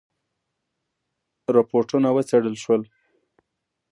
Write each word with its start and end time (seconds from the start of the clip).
رپوټونه 1.55 2.09
وڅېړل 2.15 2.55
شول. 2.63 2.81